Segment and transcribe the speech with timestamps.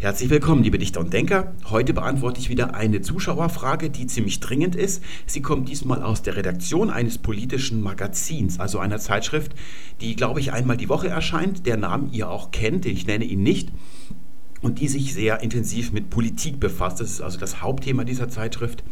[0.00, 1.52] Herzlich willkommen, liebe Dichter und Denker.
[1.68, 5.02] Heute beantworte ich wieder eine Zuschauerfrage, die ziemlich dringend ist.
[5.26, 9.52] Sie kommt diesmal aus der Redaktion eines politischen Magazins, also einer Zeitschrift,
[10.00, 13.42] die, glaube ich, einmal die Woche erscheint, der Namen ihr auch kennt, ich nenne ihn
[13.42, 13.72] nicht
[14.62, 17.00] und die sich sehr intensiv mit Politik befasst.
[17.00, 18.84] Das ist also das Hauptthema dieser Zeitschrift.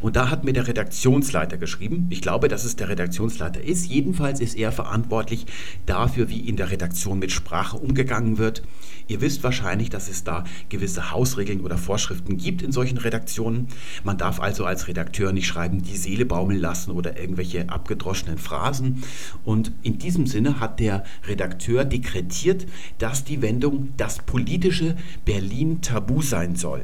[0.00, 2.06] Und da hat mir der Redaktionsleiter geschrieben.
[2.10, 3.86] Ich glaube, dass es der Redaktionsleiter ist.
[3.86, 5.46] Jedenfalls ist er verantwortlich
[5.86, 8.62] dafür, wie in der Redaktion mit Sprache umgegangen wird.
[9.10, 13.66] Ihr wisst wahrscheinlich, dass es da gewisse Hausregeln oder Vorschriften gibt in solchen Redaktionen.
[14.04, 19.02] Man darf also als Redakteur nicht schreiben, die Seele baumeln lassen oder irgendwelche abgedroschenen Phrasen.
[19.44, 22.66] Und in diesem Sinne hat der Redakteur dekretiert,
[22.98, 26.82] dass die Wendung das politische Berlin tabu sein soll.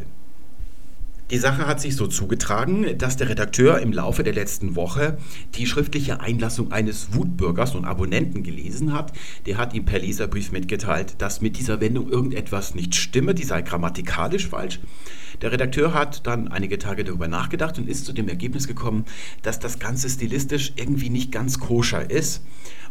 [1.32, 5.18] Die Sache hat sich so zugetragen, dass der Redakteur im Laufe der letzten Woche
[5.56, 9.12] die schriftliche Einlassung eines Wutbürgers und Abonnenten gelesen hat.
[9.44, 13.62] Der hat ihm per Leserbrief mitgeteilt, dass mit dieser Wendung irgendetwas nicht stimme, die sei
[13.62, 14.78] grammatikalisch falsch.
[15.42, 19.04] Der Redakteur hat dann einige Tage darüber nachgedacht und ist zu dem Ergebnis gekommen,
[19.42, 22.42] dass das Ganze stilistisch irgendwie nicht ganz koscher ist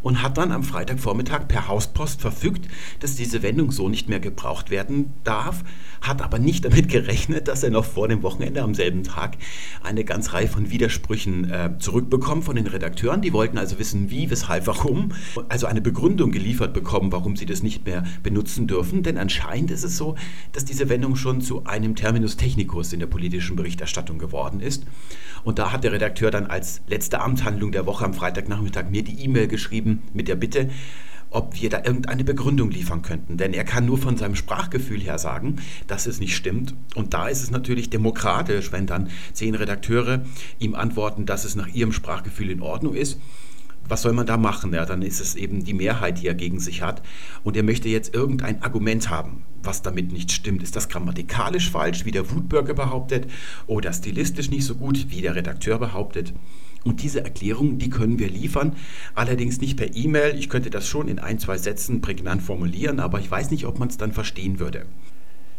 [0.02, 2.68] und hat dann am Freitagvormittag per Hauspost verfügt,
[3.00, 5.64] dass diese Wendung so nicht mehr gebraucht werden darf,
[6.00, 9.36] hat aber nicht damit gerechnet, dass er noch vor dem Wochenende am selben Tag
[9.82, 13.20] eine ganz Reihe von Widersprüchen äh, zurückbekommt von den Redakteuren.
[13.20, 15.12] Die wollten also wissen, wie, weshalb, warum,
[15.48, 19.02] also eine Begründung geliefert bekommen, warum sie das nicht mehr benutzen dürfen.
[19.02, 20.14] Denn anscheinend ist es so,
[20.52, 24.84] dass diese Wendung schon zu einem Terminus technicus in der politischen Berichterstattung geworden ist.
[25.44, 29.20] Und da hat der Redakteur dann als letzte Amtshandlung der Woche am Freitagnachmittag mir die
[29.24, 30.70] E-Mail geschrieben, mit der Bitte,
[31.30, 33.36] ob wir da irgendeine Begründung liefern könnten.
[33.36, 35.56] Denn er kann nur von seinem Sprachgefühl her sagen,
[35.86, 36.74] dass es nicht stimmt.
[36.94, 40.24] Und da ist es natürlich demokratisch, wenn dann zehn Redakteure
[40.58, 43.20] ihm antworten, dass es nach ihrem Sprachgefühl in Ordnung ist.
[43.88, 44.72] Was soll man da machen?
[44.72, 47.02] Ja, dann ist es eben die Mehrheit, die er gegen sich hat.
[47.44, 50.62] Und er möchte jetzt irgendein Argument haben, was damit nicht stimmt.
[50.62, 53.30] Ist das grammatikalisch falsch, wie der Wutbürger behauptet,
[53.66, 56.32] oder stilistisch nicht so gut, wie der Redakteur behauptet?
[56.84, 58.76] Und diese Erklärung, die können wir liefern,
[59.14, 60.36] allerdings nicht per E-Mail.
[60.38, 63.80] Ich könnte das schon in ein, zwei Sätzen prägnant formulieren, aber ich weiß nicht, ob
[63.80, 64.86] man es dann verstehen würde.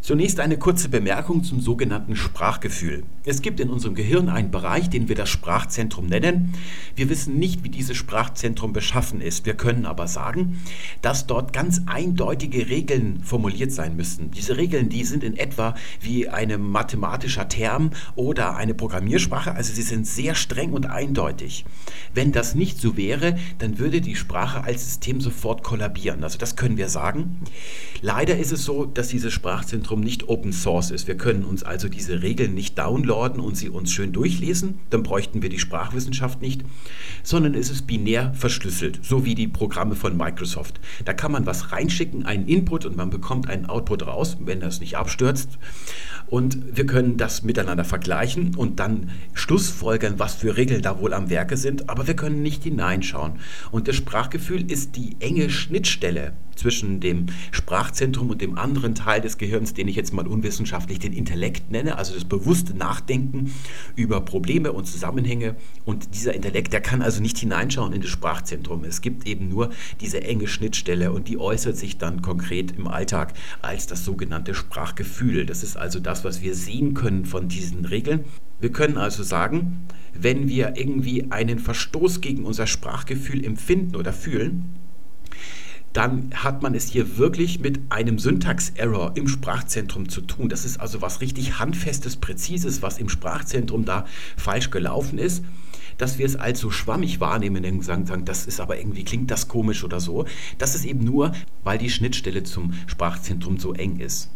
[0.02, 3.04] Zunächst eine kurze Bemerkung zum sogenannten Sprachgefühl.
[3.26, 6.54] Es gibt in unserem Gehirn einen Bereich, den wir das Sprachzentrum nennen.
[6.96, 9.46] Wir wissen nicht, wie dieses Sprachzentrum beschaffen ist.
[9.46, 10.62] Wir können aber sagen,
[11.02, 14.32] dass dort ganz eindeutige Regeln formuliert sein müssen.
[14.32, 19.82] Diese Regeln, die sind in etwa wie ein mathematischer Term oder eine Programmiersprache, also sie
[19.82, 21.66] sind sehr streng und eindeutig.
[22.14, 26.24] Wenn das nicht so wäre, dann würde die Sprache als System sofort kollabieren.
[26.24, 27.42] Also das können wir sagen.
[28.02, 31.08] Leider ist es so, dass dieses Sprachzentrum Zentrum nicht Open Source ist.
[31.08, 35.42] Wir können uns also diese Regeln nicht downloaden und sie uns schön durchlesen, dann bräuchten
[35.42, 36.66] wir die Sprachwissenschaft nicht,
[37.24, 40.82] sondern es ist binär verschlüsselt, so wie die Programme von Microsoft.
[41.06, 44.82] Da kann man was reinschicken, einen Input und man bekommt einen Output raus, wenn das
[44.82, 45.58] nicht abstürzt.
[46.26, 51.30] Und wir können das miteinander vergleichen und dann schlussfolgern, was für Regeln da wohl am
[51.30, 53.40] Werke sind, aber wir können nicht hineinschauen.
[53.72, 59.38] Und das Sprachgefühl ist die enge Schnittstelle zwischen dem Sprachzentrum und dem anderen Teil des
[59.38, 63.54] Gehirns, den ich jetzt mal unwissenschaftlich den Intellekt nenne, also das bewusste Nachdenken
[63.96, 65.56] über Probleme und Zusammenhänge.
[65.86, 68.84] Und dieser Intellekt, der kann also nicht hineinschauen in das Sprachzentrum.
[68.84, 69.70] Es gibt eben nur
[70.02, 75.46] diese enge Schnittstelle und die äußert sich dann konkret im Alltag als das sogenannte Sprachgefühl.
[75.46, 78.26] Das ist also das, was wir sehen können von diesen Regeln.
[78.60, 84.66] Wir können also sagen, wenn wir irgendwie einen Verstoß gegen unser Sprachgefühl empfinden oder fühlen,
[85.98, 90.48] dann hat man es hier wirklich mit einem Syntax-Error im Sprachzentrum zu tun.
[90.48, 94.06] Das ist also was richtig Handfestes, Präzises, was im Sprachzentrum da
[94.38, 95.44] falsch gelaufen ist.
[95.98, 99.48] Dass wir es allzu schwammig wahrnehmen und sagen, sagen, das ist aber irgendwie, klingt das
[99.48, 100.26] komisch oder so.
[100.60, 101.32] Das ist eben nur,
[101.64, 104.30] weil die Schnittstelle zum Sprachzentrum so eng ist.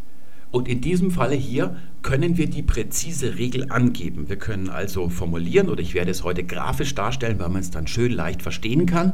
[0.50, 4.30] Und in diesem Falle hier können wir die präzise Regel angeben.
[4.30, 7.86] Wir können also formulieren, oder ich werde es heute grafisch darstellen, weil man es dann
[7.86, 9.14] schön leicht verstehen kann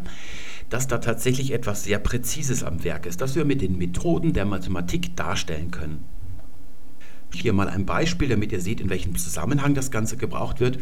[0.70, 4.46] dass da tatsächlich etwas sehr Präzises am Werk ist, das wir mit den Methoden der
[4.46, 6.04] Mathematik darstellen können.
[7.34, 10.80] Hier mal ein Beispiel, damit ihr seht, in welchem Zusammenhang das Ganze gebraucht wird.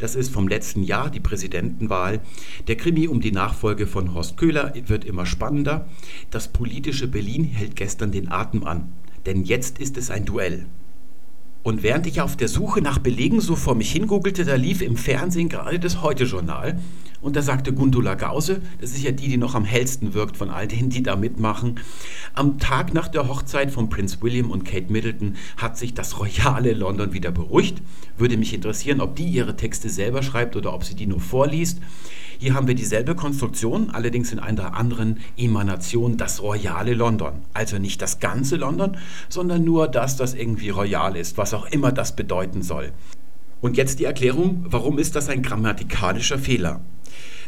[0.00, 2.20] Das ist vom letzten Jahr, die Präsidentenwahl.
[2.66, 5.88] Der Krimi um die Nachfolge von Horst Köhler wird immer spannender.
[6.30, 8.92] Das politische Berlin hält gestern den Atem an,
[9.26, 10.66] denn jetzt ist es ein Duell.
[11.62, 14.96] Und während ich auf der Suche nach Belegen so vor mich hingoogelte, da lief im
[14.96, 16.78] Fernsehen gerade das Heute-Journal.
[17.26, 20.48] Und da sagte Gundula Gause, das ist ja die, die noch am hellsten wirkt von
[20.48, 21.80] all denen, die da mitmachen,
[22.34, 26.72] am Tag nach der Hochzeit von Prince William und Kate Middleton hat sich das royale
[26.72, 27.82] London wieder beruhigt.
[28.16, 31.80] Würde mich interessieren, ob die ihre Texte selber schreibt oder ob sie die nur vorliest.
[32.38, 37.42] Hier haben wir dieselbe Konstruktion, allerdings in einer anderen Emanation, das royale London.
[37.54, 41.90] Also nicht das ganze London, sondern nur das, das irgendwie royal ist, was auch immer
[41.90, 42.92] das bedeuten soll.
[43.60, 46.82] Und jetzt die Erklärung, warum ist das ein grammatikalischer Fehler?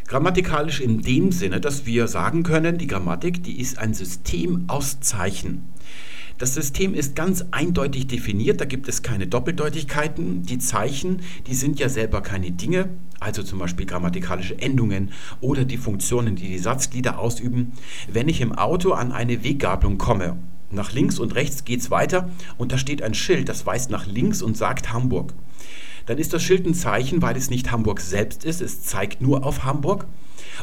[0.09, 5.01] Grammatikalisch in dem Sinne, dass wir sagen können, die Grammatik, die ist ein System aus
[5.01, 5.69] Zeichen.
[6.39, 10.45] Das System ist ganz eindeutig definiert, da gibt es keine Doppeldeutigkeiten.
[10.45, 12.89] Die Zeichen, die sind ja selber keine Dinge,
[13.21, 15.11] also zum Beispiel grammatikalische Endungen
[15.43, 17.73] oder die Funktionen, die die Satzglieder ausüben.
[18.11, 20.39] Wenn ich im Auto an eine Weggabelung komme,
[20.71, 24.07] nach links und rechts geht es weiter und da steht ein Schild, das weist nach
[24.07, 25.35] links und sagt Hamburg
[26.09, 28.63] dann ist das Schild ein Zeichen, weil es nicht Hamburg selbst ist.
[28.63, 30.07] Es zeigt nur auf Hamburg.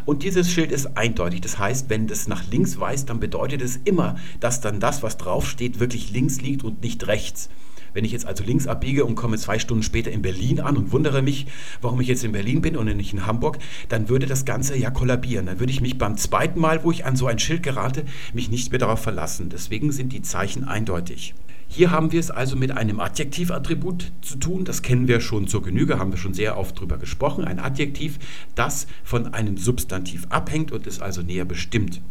[0.04, 1.42] Und dieses Schild ist eindeutig.
[1.42, 5.18] Das heißt, wenn das nach links weist, dann bedeutet es immer, dass dann das, was
[5.18, 7.50] draufsteht, wirklich links liegt und nicht rechts.
[7.96, 10.92] Wenn ich jetzt also links abbiege und komme zwei Stunden später in Berlin an und
[10.92, 11.48] wundere mich,
[11.82, 13.58] warum ich jetzt in Berlin bin und nicht in Hamburg,
[13.88, 15.46] dann würde das Ganze ja kollabieren.
[15.46, 18.04] Dann würde ich mich beim zweiten Mal, wo ich an so ein Schild gerate,
[18.34, 19.48] mich nicht mehr darauf verlassen.
[19.50, 21.36] Deswegen sind die Zeichen eindeutig.
[21.70, 24.66] Hier haben wir es also mit einem Adjektivattribut zu tun.
[24.66, 27.46] Das kennen wir schon zur Genüge, haben wir schon sehr oft drüber gesprochen.
[27.46, 28.20] Ein Adjektiv,
[28.56, 32.02] das von einem Substantiv abhängt und ist also näher bestimmt.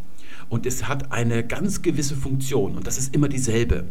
[0.48, 3.84] Und es hat eine ganz gewisse Funktion und das ist immer dieselbe.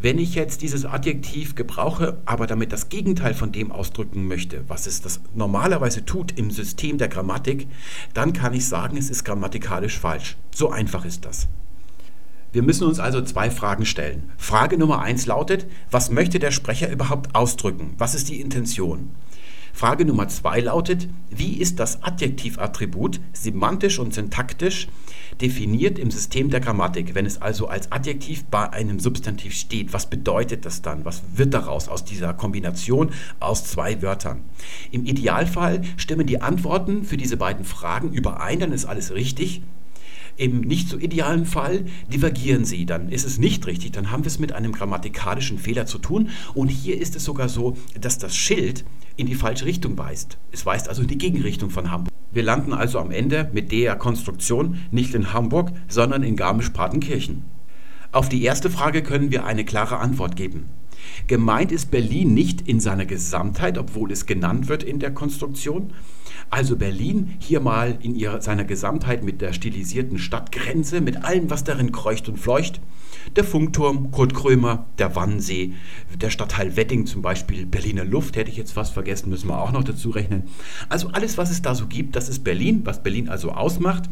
[0.00, 4.86] Wenn ich jetzt dieses Adjektiv gebrauche, aber damit das Gegenteil von dem ausdrücken möchte, was
[4.86, 7.66] es das normalerweise tut im System der Grammatik,
[8.14, 10.36] dann kann ich sagen, es ist grammatikalisch falsch.
[10.54, 11.48] So einfach ist das.
[12.52, 14.30] Wir müssen uns also zwei Fragen stellen.
[14.36, 17.94] Frage Nummer eins lautet, was möchte der Sprecher überhaupt ausdrücken?
[17.98, 19.10] Was ist die Intention?
[19.72, 24.88] Frage Nummer zwei lautet, wie ist das Adjektivattribut semantisch und syntaktisch
[25.40, 29.92] definiert im System der Grammatik, wenn es also als Adjektiv bei einem Substantiv steht?
[29.92, 31.04] Was bedeutet das dann?
[31.04, 34.42] Was wird daraus aus dieser Kombination aus zwei Wörtern?
[34.90, 39.62] Im Idealfall stimmen die Antworten für diese beiden Fragen überein, dann ist alles richtig.
[40.38, 44.28] Im nicht so idealen Fall divergieren sie, dann ist es nicht richtig, dann haben wir
[44.28, 46.30] es mit einem grammatikalischen Fehler zu tun.
[46.54, 48.84] Und hier ist es sogar so, dass das Schild
[49.16, 50.38] in die falsche Richtung weist.
[50.52, 52.14] Es weist also in die Gegenrichtung von Hamburg.
[52.30, 57.42] Wir landen also am Ende mit der Konstruktion nicht in Hamburg, sondern in Garmisch-Partenkirchen.
[58.12, 60.66] Auf die erste Frage können wir eine klare Antwort geben.
[61.26, 65.92] Gemeint ist Berlin nicht in seiner Gesamtheit, obwohl es genannt wird in der Konstruktion.
[66.50, 71.64] Also Berlin hier mal in ihrer, seiner Gesamtheit mit der stilisierten Stadtgrenze, mit allem, was
[71.64, 72.80] darin kreucht und fleucht.
[73.36, 75.74] Der Funkturm, Kurt Krömer, der Wannsee,
[76.20, 79.72] der Stadtteil Wedding zum Beispiel, Berliner Luft, hätte ich jetzt fast vergessen, müssen wir auch
[79.72, 80.44] noch dazu rechnen.
[80.88, 84.08] Also alles, was es da so gibt, das ist Berlin, was Berlin also ausmacht.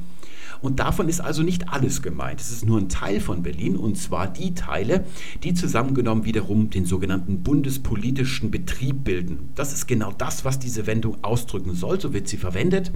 [0.67, 2.41] Und davon ist also nicht alles gemeint.
[2.41, 5.05] Es ist nur ein Teil von Berlin und zwar die Teile,
[5.45, 9.51] die zusammengenommen wiederum den sogenannten bundespolitischen Betrieb bilden.
[9.55, 12.01] Das ist genau das, was diese Wendung ausdrücken soll.
[12.01, 12.91] So wird sie verwendet.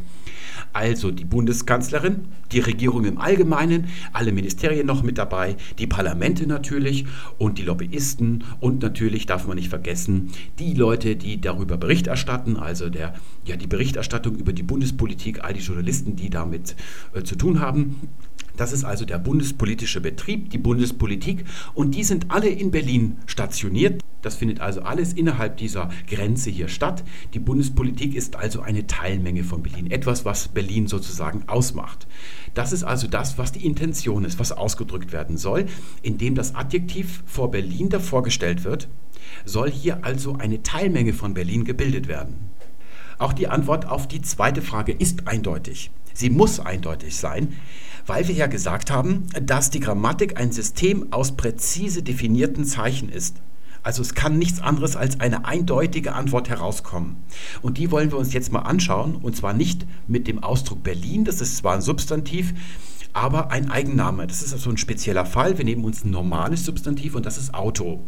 [0.72, 7.06] Also die Bundeskanzlerin, die Regierung im Allgemeinen, alle Ministerien noch mit dabei, die Parlamente natürlich
[7.38, 12.56] und die Lobbyisten und natürlich darf man nicht vergessen, die Leute, die darüber Bericht erstatten,
[12.56, 13.14] also der,
[13.44, 16.74] ja, die Berichterstattung über die Bundespolitik, all die Journalisten, die damit
[17.14, 17.59] äh, zu tun haben.
[18.56, 24.02] Das ist also der bundespolitische Betrieb, die Bundespolitik und die sind alle in Berlin stationiert.
[24.22, 27.02] Das findet also alles innerhalb dieser Grenze hier statt.
[27.32, 32.06] Die Bundespolitik ist also eine Teilmenge von Berlin, etwas, was Berlin sozusagen ausmacht.
[32.52, 35.64] Das ist also das, was die Intention ist, was ausgedrückt werden soll,
[36.02, 38.88] indem das Adjektiv vor Berlin davor gestellt wird,
[39.46, 42.50] soll hier also eine Teilmenge von Berlin gebildet werden.
[43.18, 45.90] Auch die Antwort auf die zweite Frage ist eindeutig.
[46.14, 47.54] Sie muss eindeutig sein,
[48.06, 53.36] weil wir ja gesagt haben, dass die Grammatik ein System aus präzise definierten Zeichen ist.
[53.82, 57.16] Also es kann nichts anderes als eine eindeutige Antwort herauskommen.
[57.62, 61.24] Und die wollen wir uns jetzt mal anschauen, und zwar nicht mit dem Ausdruck Berlin,
[61.24, 62.52] das ist zwar ein Substantiv,
[63.12, 64.26] aber ein Eigenname.
[64.26, 65.56] Das ist also ein spezieller Fall.
[65.58, 68.00] Wir nehmen uns ein normales Substantiv und das ist Auto.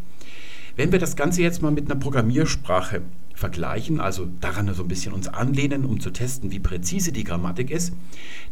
[0.76, 3.02] Wenn wir das Ganze jetzt mal mit einer Programmiersprache
[3.42, 7.72] vergleichen, also daran so ein bisschen uns anlehnen, um zu testen, wie präzise die Grammatik
[7.72, 7.92] ist,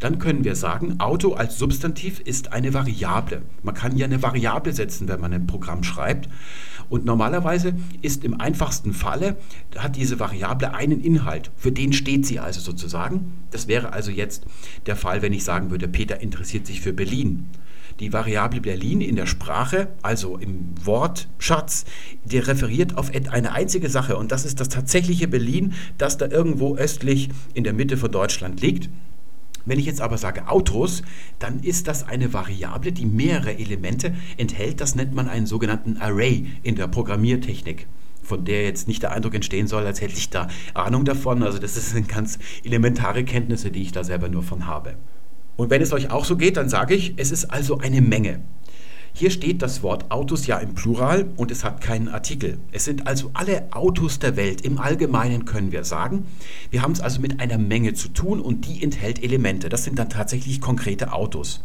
[0.01, 3.43] dann können wir sagen, Auto als Substantiv ist eine Variable.
[3.63, 6.29] Man kann ja eine Variable setzen, wenn man ein Programm schreibt.
[6.89, 9.37] Und normalerweise ist im einfachsten Falle,
[9.79, 11.53] hat diese Variable einen Inhalt.
[11.55, 13.33] Für den steht sie also sozusagen.
[13.53, 14.45] Das wäre also jetzt
[14.87, 17.47] der Fall, wenn ich sagen würde, Peter interessiert sich für Berlin
[18.01, 21.85] die Variable Berlin in der Sprache, also im Wortschatz,
[22.25, 26.77] der referiert auf eine einzige Sache und das ist das tatsächliche Berlin, das da irgendwo
[26.77, 28.89] östlich in der Mitte von Deutschland liegt.
[29.67, 31.03] Wenn ich jetzt aber sage Autos,
[31.39, 34.81] dann ist das eine Variable, die mehrere Elemente enthält.
[34.81, 37.87] Das nennt man einen sogenannten Array in der Programmiertechnik.
[38.23, 41.43] von der jetzt nicht der Eindruck entstehen soll, als hätte ich da Ahnung davon.
[41.43, 44.95] Also das sind ganz elementare Kenntnisse, die ich da selber nur von habe.
[45.57, 48.41] Und wenn es euch auch so geht, dann sage ich, es ist also eine Menge.
[49.13, 52.59] Hier steht das Wort Autos ja im Plural und es hat keinen Artikel.
[52.73, 54.63] Es sind also alle Autos der Welt.
[54.63, 56.27] Im Allgemeinen können wir sagen.
[56.71, 59.69] Wir haben es also mit einer Menge zu tun und die enthält Elemente.
[59.69, 61.63] Das sind dann tatsächlich konkrete Autos.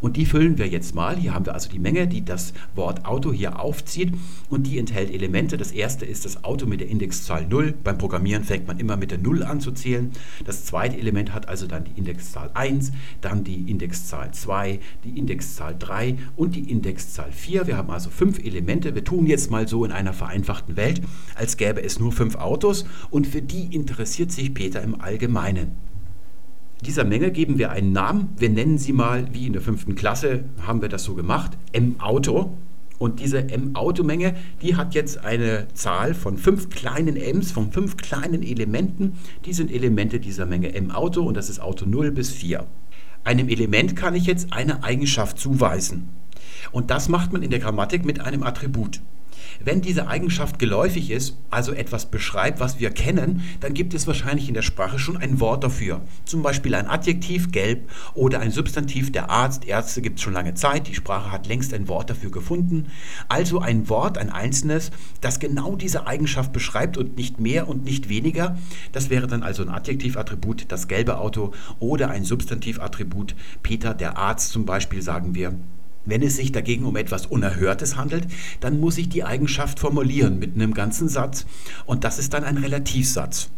[0.00, 1.16] Und die füllen wir jetzt mal.
[1.16, 4.14] Hier haben wir also die Menge, die das Wort Auto hier aufzieht
[4.48, 5.56] und die enthält Elemente.
[5.56, 7.74] Das erste ist das Auto mit der Indexzahl 0.
[7.84, 10.12] Beim Programmieren fängt man immer mit der 0 an zu zählen.
[10.44, 15.76] Das zweite Element hat also dann die Indexzahl 1, dann die Indexzahl 2, die Indexzahl
[15.78, 17.66] 3 und die Indexzahl 4.
[17.66, 18.94] Wir haben also fünf Elemente.
[18.94, 21.02] Wir tun jetzt mal so in einer vereinfachten Welt,
[21.34, 25.72] als gäbe es nur fünf Autos und für die interessiert sich Peter im Allgemeinen.
[26.84, 28.28] Dieser Menge geben wir einen Namen.
[28.36, 32.56] Wir nennen sie mal, wie in der fünften Klasse haben wir das so gemacht, M-Auto.
[32.98, 38.42] Und diese M-Auto-Menge, die hat jetzt eine Zahl von fünf kleinen M's, von fünf kleinen
[38.42, 39.14] Elementen.
[39.44, 42.66] Die sind Elemente dieser Menge M-Auto und das ist Auto 0 bis 4.
[43.24, 46.08] Einem Element kann ich jetzt eine Eigenschaft zuweisen.
[46.72, 49.00] Und das macht man in der Grammatik mit einem Attribut.
[49.64, 54.48] Wenn diese Eigenschaft geläufig ist, also etwas beschreibt, was wir kennen, dann gibt es wahrscheinlich
[54.48, 56.00] in der Sprache schon ein Wort dafür.
[56.24, 60.54] Zum Beispiel ein Adjektiv, gelb, oder ein Substantiv, der Arzt, Ärzte gibt es schon lange
[60.54, 62.86] Zeit, die Sprache hat längst ein Wort dafür gefunden.
[63.28, 68.08] Also ein Wort, ein einzelnes, das genau diese Eigenschaft beschreibt und nicht mehr und nicht
[68.08, 68.56] weniger.
[68.92, 74.50] Das wäre dann also ein Adjektivattribut, das gelbe Auto, oder ein Substantivattribut, Peter, der Arzt
[74.50, 75.54] zum Beispiel, sagen wir.
[76.08, 78.26] Wenn es sich dagegen um etwas Unerhörtes handelt,
[78.60, 81.44] dann muss ich die Eigenschaft formulieren mit einem ganzen Satz
[81.84, 83.50] und das ist dann ein Relativsatz.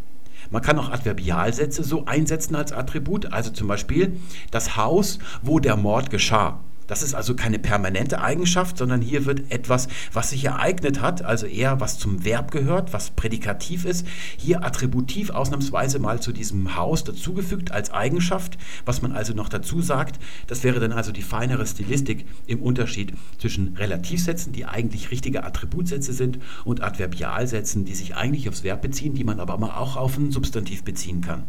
[0.51, 4.17] Man kann auch Adverbialsätze so einsetzen als Attribut, also zum Beispiel
[4.51, 6.59] das Haus, wo der Mord geschah.
[6.91, 11.47] Das ist also keine permanente Eigenschaft, sondern hier wird etwas, was sich ereignet hat, also
[11.47, 14.05] eher was zum Verb gehört, was prädikativ ist,
[14.37, 19.81] hier attributiv ausnahmsweise mal zu diesem Haus dazugefügt als Eigenschaft, was man also noch dazu
[19.81, 20.19] sagt.
[20.49, 26.13] Das wäre dann also die feinere Stilistik im Unterschied zwischen Relativsätzen, die eigentlich richtige Attributsätze
[26.13, 30.33] sind, und Adverbialsätzen, die sich eigentlich aufs Verb beziehen, die man aber auch auf ein
[30.33, 31.45] Substantiv beziehen kann.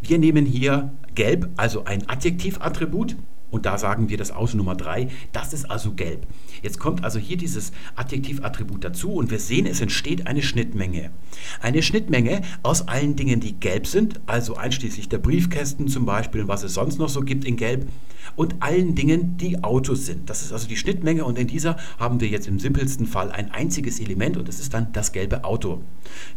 [0.00, 3.16] Wir nehmen hier gelb, also ein Adjektivattribut,
[3.54, 6.26] und da sagen wir das Auto Nummer 3, das ist also gelb.
[6.64, 11.10] Jetzt kommt also hier dieses Adjektivattribut dazu und wir sehen, es entsteht eine Schnittmenge.
[11.60, 16.48] Eine Schnittmenge aus allen Dingen, die gelb sind, also einschließlich der Briefkästen zum Beispiel und
[16.48, 17.86] was es sonst noch so gibt in gelb,
[18.36, 20.30] und allen Dingen, die Autos sind.
[20.30, 23.50] Das ist also die Schnittmenge und in dieser haben wir jetzt im simpelsten Fall ein
[23.50, 25.82] einziges Element und das ist dann das gelbe Auto.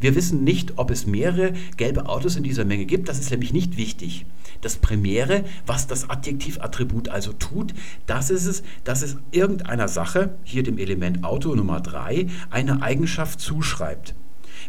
[0.01, 3.53] Wir wissen nicht, ob es mehrere gelbe Autos in dieser Menge gibt, das ist nämlich
[3.53, 4.25] nicht wichtig.
[4.61, 7.73] Das Primäre, was das Adjektivattribut also tut,
[8.07, 13.39] das ist es, dass es irgendeiner Sache, hier dem Element Auto Nummer 3, eine Eigenschaft
[13.39, 14.15] zuschreibt.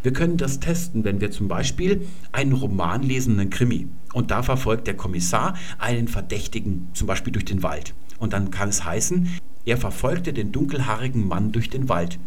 [0.03, 3.89] Wir können das testen, wenn wir zum Beispiel einen Roman lesen, einen Krimi.
[4.13, 7.95] Und da verfolgt der Kommissar einen Verdächtigen, zum Beispiel durch den Wald.
[8.19, 9.29] Und dann kann es heißen,
[9.65, 12.19] er verfolgte den dunkelhaarigen Mann durch den Wald.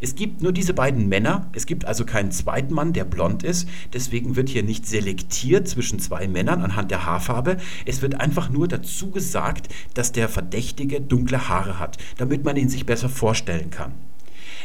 [0.00, 3.68] Es gibt nur diese beiden Männer, es gibt also keinen zweiten Mann, der blond ist,
[3.92, 8.68] deswegen wird hier nicht selektiert zwischen zwei Männern anhand der Haarfarbe, es wird einfach nur
[8.68, 13.92] dazu gesagt, dass der Verdächtige dunkle Haare hat, damit man ihn sich besser vorstellen kann.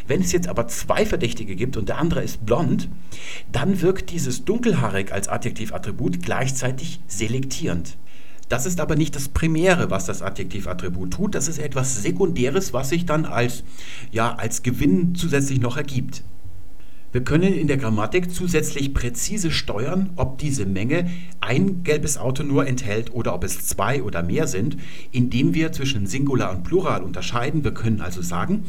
[0.08, 2.90] Wenn es jetzt aber zwei Verdächtige gibt und der andere ist blond,
[3.52, 7.98] dann wirkt dieses dunkelhaarig als Adjektivattribut gleichzeitig selektierend.
[8.50, 11.36] Das ist aber nicht das Primäre, was das Adjektivattribut tut.
[11.36, 13.64] Das ist etwas Sekundäres, was sich dann als,
[14.12, 16.24] ja, als Gewinn zusätzlich noch ergibt.
[17.14, 22.66] Wir können in der Grammatik zusätzlich präzise steuern, ob diese Menge ein gelbes Auto nur
[22.66, 24.78] enthält oder ob es zwei oder mehr sind,
[25.12, 27.64] indem wir zwischen Singular und Plural unterscheiden.
[27.64, 28.66] Wir können also sagen,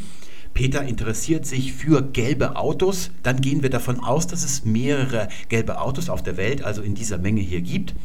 [0.55, 5.81] Peter interessiert sich für gelbe Autos, dann gehen wir davon aus, dass es mehrere gelbe
[5.81, 7.97] Autos auf der Welt, also in dieser Menge hier gibt.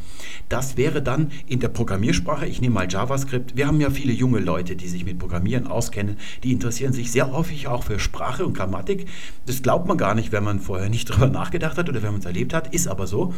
[0.48, 4.40] Das wäre dann in der Programmiersprache, ich nehme mal JavaScript, wir haben ja viele junge
[4.40, 8.54] Leute, die sich mit Programmieren auskennen, die interessieren sich sehr häufig auch für Sprache und
[8.54, 9.06] Grammatik.
[9.46, 12.20] Das glaubt man gar nicht, wenn man vorher nicht drüber nachgedacht hat oder wenn man
[12.20, 13.32] es erlebt hat, ist aber so.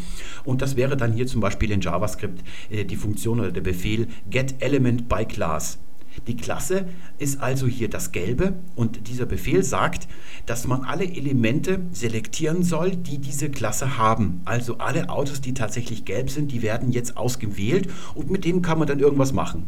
[0.44, 4.08] Und das wäre dann hier zum Beispiel in JavaScript äh, die Funktion oder der Befehl
[4.30, 5.78] getElementByClass.
[6.26, 6.86] Die Klasse
[7.18, 10.08] ist also hier das Gelbe und dieser Befehl sagt,
[10.46, 14.40] dass man alle Elemente selektieren soll, die diese Klasse haben.
[14.44, 18.78] Also alle Autos, die tatsächlich gelb sind, die werden jetzt ausgewählt und mit denen kann
[18.78, 19.66] man dann irgendwas machen.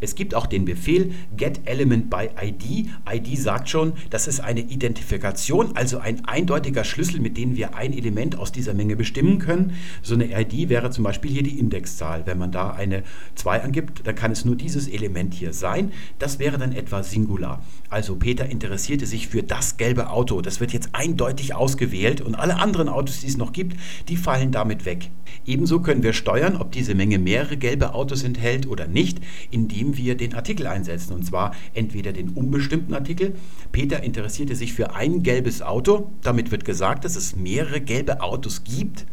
[0.00, 2.88] Es gibt auch den Befehl getElement by ID.
[3.10, 7.92] ID sagt schon, das ist eine Identifikation, also ein eindeutiger Schlüssel, mit dem wir ein
[7.92, 9.74] Element aus dieser Menge bestimmen können.
[10.02, 12.26] So eine ID wäre zum Beispiel hier die Indexzahl.
[12.26, 13.02] Wenn man da eine
[13.34, 15.92] 2 angibt, dann kann es nur dieses Element hier sein.
[16.18, 17.62] Das wäre dann etwa Singular.
[17.88, 20.40] Also Peter interessierte sich für das gelbe Auto.
[20.40, 23.76] Das wird jetzt eindeutig ausgewählt und alle anderen Autos, die es noch gibt,
[24.08, 25.10] die fallen damit weg.
[25.44, 30.16] Ebenso können wir steuern, ob diese Menge mehrere gelbe Autos enthält oder nicht, indem wir
[30.16, 31.12] den Artikel einsetzen.
[31.12, 33.34] Und zwar entweder den unbestimmten Artikel.
[33.72, 36.10] Peter interessierte sich für ein gelbes Auto.
[36.22, 39.04] Damit wird gesagt, dass es mehrere gelbe Autos gibt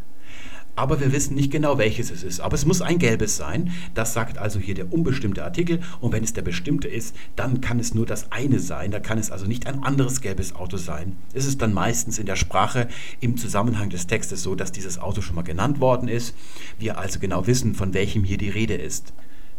[0.76, 2.40] aber wir wissen nicht genau, welches es ist.
[2.40, 3.72] Aber es muss ein gelbes sein.
[3.94, 5.80] Das sagt also hier der unbestimmte Artikel.
[6.00, 8.90] Und wenn es der bestimmte ist, dann kann es nur das eine sein.
[8.90, 11.16] Da kann es also nicht ein anderes gelbes Auto sein.
[11.32, 12.88] Es ist dann meistens in der Sprache
[13.20, 16.34] im Zusammenhang des Textes so, dass dieses Auto schon mal genannt worden ist.
[16.78, 19.12] Wir also genau wissen, von welchem hier die Rede ist.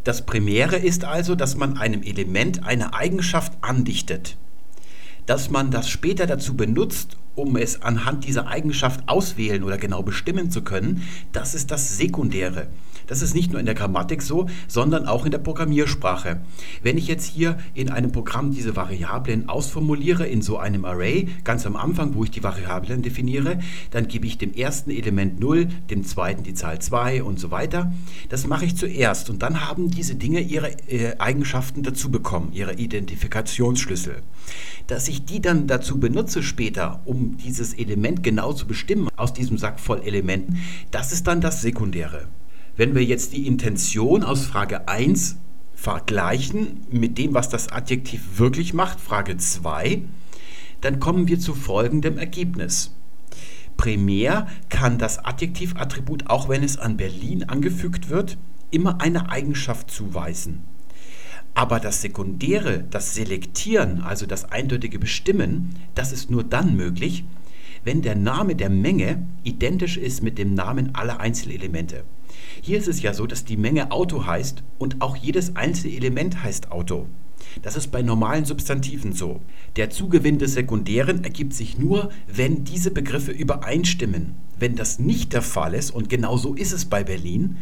[0.05, 4.37] Das Primäre ist also, dass man einem Element eine Eigenschaft andichtet
[5.25, 10.51] dass man das später dazu benutzt, um es anhand dieser Eigenschaft auswählen oder genau bestimmen
[10.51, 12.67] zu können, das ist das Sekundäre.
[13.07, 16.41] Das ist nicht nur in der Grammatik so, sondern auch in der Programmiersprache.
[16.83, 21.65] Wenn ich jetzt hier in einem Programm diese Variablen ausformuliere in so einem Array, ganz
[21.65, 23.59] am Anfang, wo ich die Variablen definiere,
[23.91, 27.91] dann gebe ich dem ersten Element 0, dem zweiten die Zahl 2 und so weiter.
[28.29, 32.73] Das mache ich zuerst und dann haben diese Dinge ihre äh, Eigenschaften dazu bekommen, ihre
[32.73, 34.17] Identifikationsschlüssel.
[34.87, 39.57] Dass ich die dann dazu benutze später, um dieses Element genau zu bestimmen aus diesem
[39.57, 40.59] Sack voll Elementen,
[40.91, 42.27] das ist dann das Sekundäre.
[42.77, 45.37] Wenn wir jetzt die Intention aus Frage 1
[45.75, 50.01] vergleichen mit dem, was das Adjektiv wirklich macht, Frage 2,
[50.81, 52.93] dann kommen wir zu folgendem Ergebnis.
[53.77, 58.37] Primär kann das Adjektivattribut, auch wenn es an Berlin angefügt wird,
[58.71, 60.63] immer eine Eigenschaft zuweisen.
[61.53, 67.23] Aber das Sekundäre, das Selektieren, also das eindeutige Bestimmen, das ist nur dann möglich,
[67.85, 72.03] wenn der Name der Menge identisch ist mit dem Namen aller Einzelelemente.
[72.61, 76.43] Hier ist es ja so, dass die Menge Auto heißt und auch jedes einzelne Element
[76.43, 77.07] heißt Auto.
[77.61, 79.41] Das ist bei normalen Substantiven so.
[79.75, 84.35] Der Zugewinn des Sekundären ergibt sich nur, wenn diese Begriffe übereinstimmen.
[84.57, 87.57] Wenn das nicht der Fall ist, und genau so ist es bei Berlin,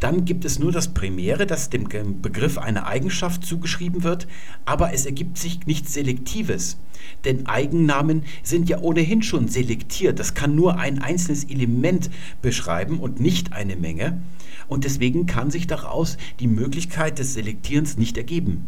[0.00, 1.88] dann gibt es nur das Primäre, das dem
[2.20, 4.26] Begriff eine Eigenschaft zugeschrieben wird,
[4.64, 6.76] aber es ergibt sich nichts Selektives.
[7.24, 10.18] Denn Eigennamen sind ja ohnehin schon selektiert.
[10.18, 12.10] Das kann nur ein einzelnes Element
[12.42, 14.20] beschreiben und nicht eine Menge.
[14.68, 18.66] Und deswegen kann sich daraus die Möglichkeit des Selektierens nicht ergeben.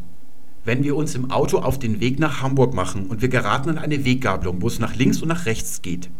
[0.64, 3.78] Wenn wir uns im Auto auf den Weg nach Hamburg machen und wir geraten an
[3.78, 6.10] eine Weggabelung, wo es nach links und nach rechts geht,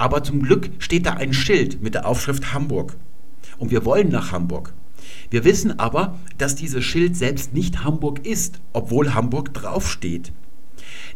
[0.00, 2.96] aber zum Glück steht da ein Schild mit der Aufschrift Hamburg.
[3.58, 4.72] Und wir wollen nach Hamburg.
[5.28, 10.32] Wir wissen aber, dass dieses Schild selbst nicht Hamburg ist, obwohl Hamburg draufsteht.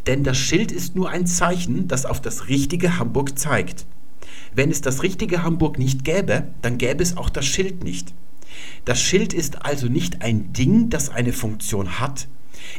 [0.07, 3.87] Denn das Schild ist nur ein Zeichen, das auf das richtige Hamburg zeigt.
[4.55, 8.13] Wenn es das richtige Hamburg nicht gäbe, dann gäbe es auch das Schild nicht.
[8.85, 12.29] Das Schild ist also nicht ein Ding, das eine Funktion hat,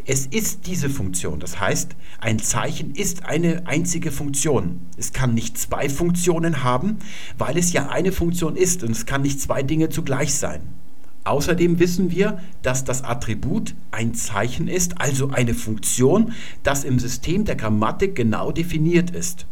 [0.06, 1.40] es ist diese Funktion.
[1.40, 4.82] Das heißt, ein Zeichen ist eine einzige Funktion.
[4.98, 6.98] Es kann nicht zwei Funktionen haben,
[7.38, 10.62] weil es ja eine Funktion ist und es kann nicht zwei Dinge zugleich sein.
[11.26, 17.46] Außerdem wissen wir, dass das Attribut ein Zeichen ist, also eine Funktion, das im System
[17.46, 19.48] der Grammatik genau definiert ist.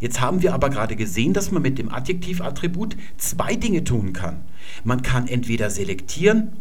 [0.00, 4.40] Jetzt haben wir aber gerade gesehen, dass man mit dem Adjektivattribut zwei Dinge tun kann.
[4.82, 6.54] Man kann entweder selektieren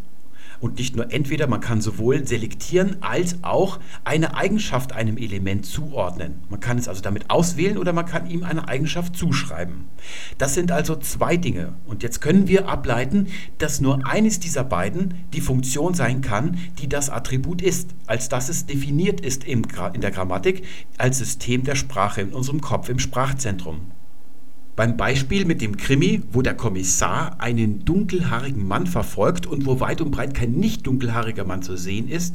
[0.62, 6.44] und nicht nur entweder, man kann sowohl selektieren als auch eine Eigenschaft einem Element zuordnen.
[6.50, 9.86] Man kann es also damit auswählen oder man kann ihm eine Eigenschaft zuschreiben.
[10.38, 11.74] Das sind also zwei Dinge.
[11.86, 16.88] Und jetzt können wir ableiten, dass nur eines dieser beiden die Funktion sein kann, die
[16.88, 20.64] das Attribut ist, als dass es definiert ist in der Grammatik
[20.98, 23.92] als System der Sprache in unserem Kopf, im Sprachzentrum.
[24.82, 30.02] Beim Beispiel mit dem Krimi, wo der Kommissar einen dunkelhaarigen Mann verfolgt und wo weit
[30.02, 32.34] und breit kein nicht dunkelhaariger Mann zu sehen ist,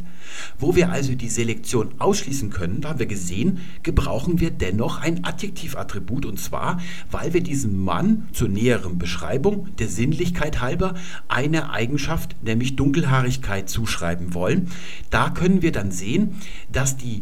[0.57, 5.25] wo wir also die Selektion ausschließen können, da haben wir gesehen, gebrauchen wir dennoch ein
[5.25, 6.79] Adjektivattribut und zwar,
[7.11, 10.95] weil wir diesem Mann zur näheren Beschreibung der Sinnlichkeit halber
[11.27, 14.69] eine Eigenschaft, nämlich Dunkelhaarigkeit zuschreiben wollen.
[15.11, 16.37] Da können wir dann sehen,
[16.71, 17.19] dass die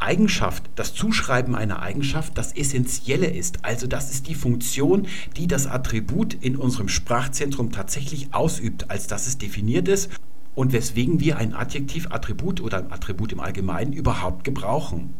[0.00, 3.64] Eigenschaft, das Zuschreiben einer Eigenschaft, das Essentielle ist.
[3.64, 5.06] Also das ist die Funktion,
[5.36, 10.10] die das Attribut in unserem Sprachzentrum tatsächlich ausübt, als dass es definiert ist
[10.54, 15.14] und weswegen wir ein Adjektivattribut oder ein Attribut im Allgemeinen überhaupt gebrauchen.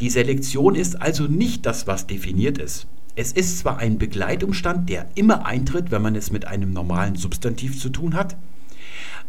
[0.00, 2.86] Die Selektion ist also nicht das, was definiert ist.
[3.16, 7.80] Es ist zwar ein Begleitumstand, der immer eintritt, wenn man es mit einem normalen Substantiv
[7.80, 8.36] zu tun hat,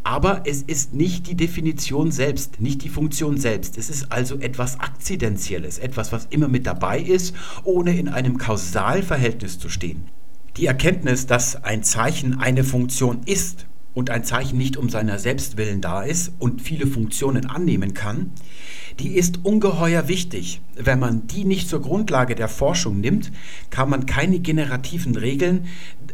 [0.06, 3.76] Aber es ist nicht die Definition selbst, nicht die Funktion selbst.
[3.76, 9.58] Es ist also etwas Akzidentielles, etwas, was immer mit dabei ist, ohne in einem Kausalverhältnis
[9.58, 10.06] zu stehen.
[10.58, 13.66] Die Erkenntnis, dass ein Zeichen eine Funktion ist
[13.96, 18.30] und ein Zeichen nicht um seiner selbst willen da ist und viele Funktionen annehmen kann,
[19.00, 20.62] die ist ungeheuer wichtig.
[20.78, 23.32] Wenn man die nicht zur Grundlage der Forschung nimmt,
[23.70, 25.66] kann man keine generativen Regeln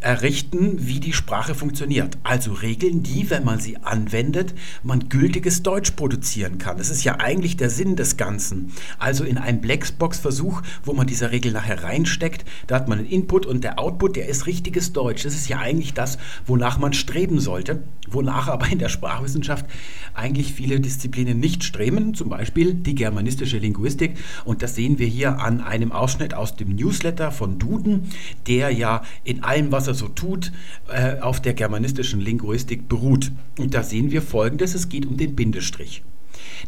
[0.01, 2.17] errichten, wie die Sprache funktioniert.
[2.23, 6.77] Also Regeln, die, wenn man sie anwendet, man gültiges Deutsch produzieren kann.
[6.77, 8.71] Das ist ja eigentlich der Sinn des Ganzen.
[8.97, 13.45] Also in einem Blackbox-Versuch, wo man diese Regel nachher reinsteckt, da hat man einen Input
[13.45, 15.23] und der Output, der ist richtiges Deutsch.
[15.23, 19.65] Das ist ja eigentlich das, wonach man streben sollte, wonach aber in der Sprachwissenschaft
[20.13, 24.17] eigentlich viele Disziplinen nicht streben, zum Beispiel die germanistische Linguistik.
[24.45, 28.09] Und das sehen wir hier an einem Ausschnitt aus dem Newsletter von Duden,
[28.47, 30.51] der ja in allem, was er so tut,
[30.87, 33.31] äh, auf der germanistischen Linguistik beruht.
[33.57, 36.03] Und da sehen wir folgendes, es geht um den Bindestrich.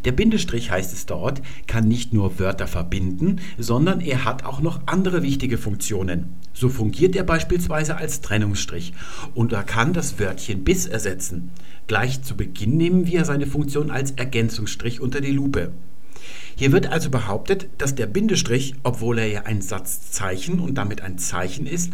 [0.06, 4.82] Der Bindestrich, heißt es dort, kann nicht nur Wörter verbinden, sondern er hat auch noch
[4.86, 6.36] andere wichtige Funktionen.
[6.54, 8.94] So fungiert er beispielsweise als Trennungsstrich
[9.34, 11.52] und er kann das Wörtchen bis ersetzen.
[11.88, 15.72] Gleich zu Beginn nehmen wir seine Funktion als Ergänzungsstrich unter die Lupe.
[16.56, 21.18] Hier wird also behauptet, dass der Bindestrich, obwohl er ja ein Satzzeichen und damit ein
[21.18, 21.92] Zeichen ist,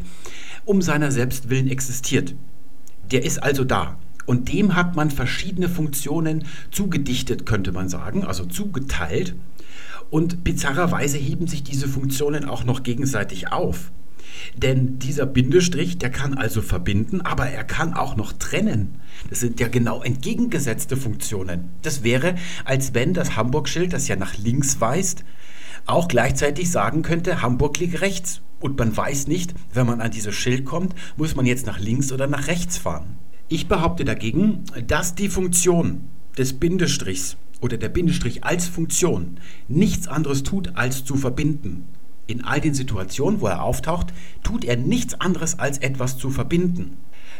[0.65, 2.35] um seiner selbst willen existiert.
[3.11, 3.97] Der ist also da.
[4.25, 9.33] Und dem hat man verschiedene Funktionen zugedichtet, könnte man sagen, also zugeteilt.
[10.11, 13.91] Und bizarrerweise heben sich diese Funktionen auch noch gegenseitig auf.
[14.55, 18.99] Denn dieser Bindestrich, der kann also verbinden, aber er kann auch noch trennen.
[19.29, 21.69] Das sind ja genau entgegengesetzte Funktionen.
[21.81, 25.23] Das wäre, als wenn das Hamburg-Schild, das ja nach links weist,
[25.85, 28.41] auch gleichzeitig sagen könnte, Hamburg liegt rechts.
[28.59, 32.11] Und man weiß nicht, wenn man an dieses Schild kommt, muss man jetzt nach links
[32.11, 33.17] oder nach rechts fahren.
[33.47, 40.43] Ich behaupte dagegen, dass die Funktion des Bindestrichs oder der Bindestrich als Funktion nichts anderes
[40.43, 41.87] tut, als zu verbinden.
[42.29, 44.13] In all den Situationen, wo er auftaucht,
[44.43, 46.97] tut er nichts anderes als etwas zu verbinden.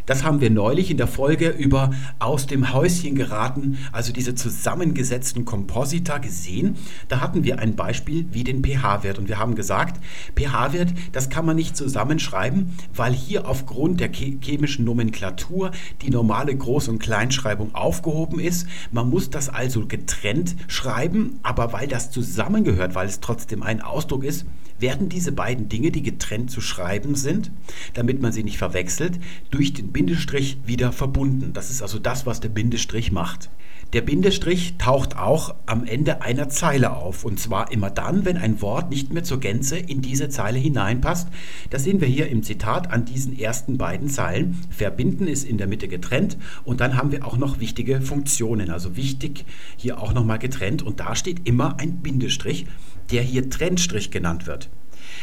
[0.07, 5.45] Das haben wir neulich in der Folge über aus dem Häuschen geraten, also diese zusammengesetzten
[5.45, 6.75] Komposita gesehen.
[7.07, 10.03] Da hatten wir ein Beispiel wie den pH-Wert und wir haben gesagt,
[10.35, 15.69] pH-Wert, das kann man nicht zusammenschreiben, weil hier aufgrund der chemischen Nomenklatur
[16.01, 18.65] die normale Groß- und Kleinschreibung aufgehoben ist.
[18.91, 24.23] Man muss das also getrennt schreiben, aber weil das zusammengehört, weil es trotzdem ein Ausdruck
[24.23, 24.47] ist,
[24.81, 27.51] werden diese beiden Dinge, die getrennt zu schreiben sind,
[27.93, 29.19] damit man sie nicht verwechselt,
[29.51, 31.53] durch den Bindestrich wieder verbunden.
[31.53, 33.49] Das ist also das, was der Bindestrich macht.
[33.93, 38.61] Der Bindestrich taucht auch am Ende einer Zeile auf und zwar immer dann, wenn ein
[38.61, 41.27] Wort nicht mehr zur Gänze in diese Zeile hineinpasst.
[41.71, 44.61] Das sehen wir hier im Zitat an diesen ersten beiden Zeilen.
[44.69, 48.95] Verbinden ist in der Mitte getrennt und dann haben wir auch noch wichtige Funktionen, also
[48.95, 49.43] wichtig
[49.75, 52.67] hier auch nochmal getrennt und da steht immer ein Bindestrich
[53.11, 54.69] der hier Trennstrich genannt wird.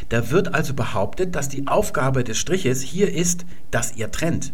[0.09, 4.53] Da wird also behauptet, dass die Aufgabe des Striches hier ist, dass er trennt.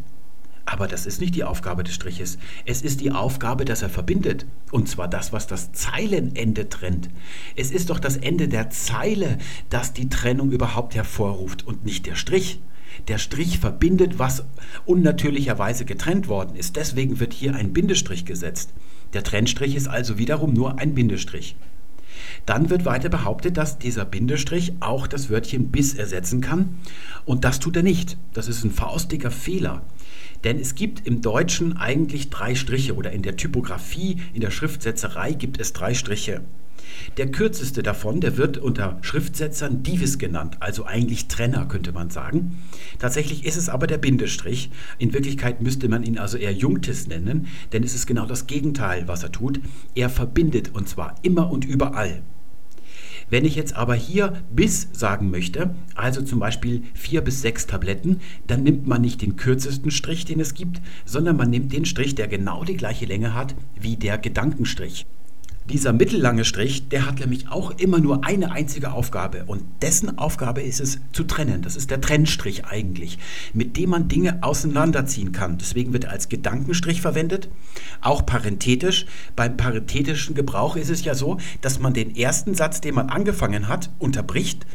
[0.65, 2.39] Aber das ist nicht die Aufgabe des Striches.
[2.65, 4.47] Es ist die Aufgabe, dass er verbindet.
[4.71, 7.11] Und zwar das, was das Zeilenende trennt.
[7.57, 9.39] Es ist doch das Ende der Zeile,
[9.71, 12.61] das die Trennung überhaupt hervorruft und nicht der Strich.
[13.09, 14.45] Der Strich verbindet, was
[14.87, 16.77] unnatürlicherweise getrennt worden ist.
[16.77, 18.73] Deswegen wird hier ein Bindestrich gesetzt.
[19.15, 21.57] Der Trennstrich ist also wiederum nur ein Bindestrich.
[22.47, 26.79] Dann wird weiter behauptet, dass dieser Bindestrich auch das Wörtchen bis ersetzen kann.
[27.25, 28.17] Und das tut er nicht.
[28.33, 29.83] Das ist ein faustdicker Fehler.
[30.45, 35.33] Denn es gibt im Deutschen eigentlich drei Striche oder in der Typografie, in der Schriftsetzerei
[35.33, 36.43] gibt es drei Striche.
[37.17, 42.59] Der kürzeste davon, der wird unter Schriftsetzern Divis genannt, also eigentlich Trenner könnte man sagen.
[42.99, 44.71] Tatsächlich ist es aber der Bindestrich.
[44.99, 49.09] In Wirklichkeit müsste man ihn also eher Jungtis nennen, denn es ist genau das Gegenteil,
[49.09, 49.61] was er tut.
[49.95, 52.23] Er verbindet und zwar immer und überall.
[53.33, 58.21] Wenn ich jetzt aber hier bis sagen möchte, also zum Beispiel vier bis sechs Tabletten,
[58.47, 62.15] dann nimmt man nicht den kürzesten Strich, den es gibt, sondern man nimmt den Strich,
[62.15, 65.07] der genau die gleiche Länge hat wie der Gedankenstrich.
[65.73, 70.61] Dieser mittellange Strich, der hat nämlich auch immer nur eine einzige Aufgabe und dessen Aufgabe
[70.61, 71.63] ist es zu trennen.
[71.63, 73.19] Das ist der Trennstrich eigentlich,
[73.55, 75.57] mit dem man Dinge auseinanderziehen kann.
[75.57, 77.49] Deswegen wird er als Gedankenstrich verwendet,
[78.03, 79.07] auch parenthetisch.
[79.35, 83.69] Beim paritätischen Gebrauch ist es ja so, dass man den ersten Satz, den man angefangen
[83.69, 84.67] hat, unterbricht.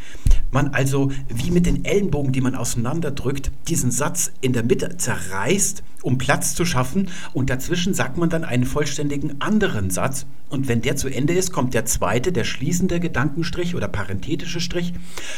[0.50, 5.84] Man also wie mit den Ellenbogen, die man auseinanderdrückt, diesen Satz in der Mitte zerreißt,
[6.02, 10.82] um Platz zu schaffen und dazwischen sagt man dann einen vollständigen anderen Satz Und wenn
[10.82, 14.94] der zu Ende ist, kommt der zweite, der schließende Gedankenstrich oder parenthetische Strich.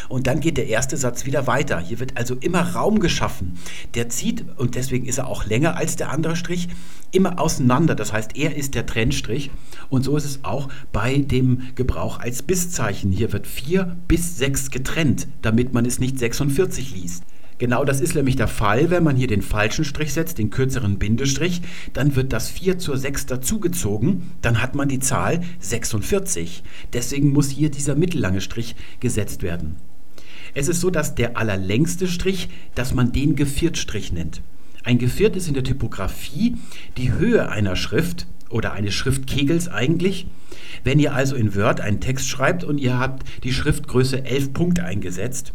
[0.08, 1.80] Und dann geht der erste Satz wieder weiter.
[1.80, 3.58] Hier wird also immer Raum geschaffen.
[3.96, 6.68] Der zieht, und deswegen ist er auch länger als der andere Strich,
[7.12, 7.96] immer auseinander.
[7.96, 9.50] Das heißt, er ist der Trennstrich.
[9.90, 13.12] Und so ist es auch bei dem Gebrauch als Bisszeichen.
[13.12, 17.24] Hier wird 4 bis 6 getrennt, damit man es nicht 46 liest.
[17.60, 20.98] Genau das ist nämlich der Fall, wenn man hier den falschen Strich setzt, den kürzeren
[20.98, 26.64] Bindestrich, dann wird das 4 zur 6 dazugezogen, dann hat man die Zahl 46.
[26.94, 29.76] Deswegen muss hier dieser mittellange Strich gesetzt werden.
[30.54, 34.42] Es ist so, dass der allerlängste Strich, dass man den Geviertstrich nennt.
[34.86, 36.56] Ein Geviert ist in der Typografie
[36.96, 40.28] die Höhe einer Schrift oder eines Schriftkegels eigentlich.
[40.86, 44.80] Wenn ihr also in Word einen Text schreibt und ihr habt die Schriftgröße 11 Punkt
[44.80, 45.54] eingesetzt,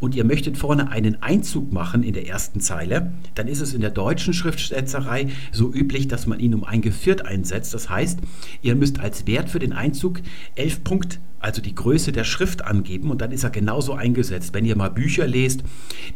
[0.00, 3.80] und ihr möchtet vorne einen Einzug machen in der ersten Zeile, dann ist es in
[3.80, 7.74] der deutschen Schriftsetzerei so üblich, dass man ihn um ein Geviert einsetzt.
[7.74, 8.20] Das heißt,
[8.62, 10.20] ihr müsst als Wert für den Einzug
[10.56, 14.54] 11 Punkt also die Größe der Schrift angeben und dann ist er genauso eingesetzt.
[14.54, 15.62] Wenn ihr mal Bücher lest,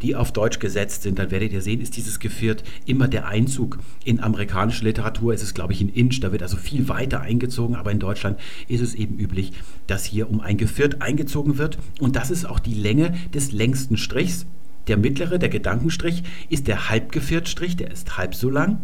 [0.02, 3.78] die auf Deutsch gesetzt sind, dann werdet ihr sehen, ist dieses Geviert immer der Einzug.
[4.04, 7.76] In amerikanischer Literatur ist es, glaube ich, ein Inch, da wird also viel weiter eingezogen,
[7.76, 9.52] aber in Deutschland ist es eben üblich,
[9.86, 13.96] dass hier um ein Geviert eingezogen wird und das ist auch die Länge des längsten
[13.96, 14.46] Strichs.
[14.88, 18.80] Der mittlere, der Gedankenstrich, ist der Halbgeviertstrich, der ist halb so lang.